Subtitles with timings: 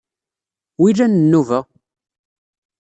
[0.81, 1.59] Wilan nnuba?